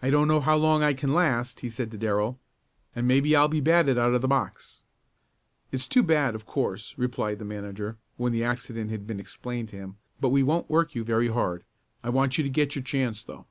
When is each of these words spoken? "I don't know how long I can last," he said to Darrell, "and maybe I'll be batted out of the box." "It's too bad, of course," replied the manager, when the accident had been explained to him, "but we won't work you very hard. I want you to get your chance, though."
"I 0.00 0.10
don't 0.10 0.28
know 0.28 0.38
how 0.38 0.54
long 0.54 0.84
I 0.84 0.94
can 0.94 1.12
last," 1.12 1.58
he 1.58 1.68
said 1.68 1.90
to 1.90 1.98
Darrell, 1.98 2.38
"and 2.94 3.04
maybe 3.08 3.34
I'll 3.34 3.48
be 3.48 3.58
batted 3.60 3.98
out 3.98 4.14
of 4.14 4.22
the 4.22 4.28
box." 4.28 4.80
"It's 5.72 5.88
too 5.88 6.04
bad, 6.04 6.36
of 6.36 6.46
course," 6.46 6.94
replied 6.96 7.40
the 7.40 7.44
manager, 7.44 7.98
when 8.16 8.30
the 8.30 8.44
accident 8.44 8.92
had 8.92 9.08
been 9.08 9.18
explained 9.18 9.70
to 9.70 9.76
him, 9.76 9.96
"but 10.20 10.28
we 10.28 10.44
won't 10.44 10.70
work 10.70 10.94
you 10.94 11.02
very 11.02 11.30
hard. 11.30 11.64
I 12.04 12.10
want 12.10 12.38
you 12.38 12.44
to 12.44 12.48
get 12.48 12.76
your 12.76 12.84
chance, 12.84 13.24
though." 13.24 13.46